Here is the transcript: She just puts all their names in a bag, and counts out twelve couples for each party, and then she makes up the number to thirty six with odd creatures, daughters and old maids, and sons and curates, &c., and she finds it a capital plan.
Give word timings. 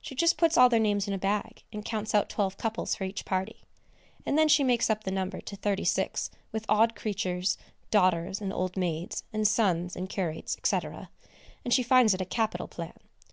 She 0.00 0.16
just 0.16 0.38
puts 0.38 0.56
all 0.58 0.68
their 0.68 0.80
names 0.80 1.06
in 1.06 1.14
a 1.14 1.18
bag, 1.18 1.62
and 1.72 1.84
counts 1.84 2.16
out 2.16 2.28
twelve 2.28 2.56
couples 2.56 2.96
for 2.96 3.04
each 3.04 3.24
party, 3.24 3.62
and 4.26 4.36
then 4.36 4.48
she 4.48 4.64
makes 4.64 4.90
up 4.90 5.04
the 5.04 5.12
number 5.12 5.40
to 5.40 5.54
thirty 5.54 5.84
six 5.84 6.30
with 6.50 6.66
odd 6.68 6.96
creatures, 6.96 7.58
daughters 7.88 8.40
and 8.40 8.52
old 8.52 8.76
maids, 8.76 9.22
and 9.32 9.46
sons 9.46 9.94
and 9.94 10.08
curates, 10.08 10.56
&c., 10.64 10.78
and 11.64 11.72
she 11.72 11.84
finds 11.84 12.12
it 12.12 12.20
a 12.20 12.24
capital 12.24 12.66
plan. 12.66 12.96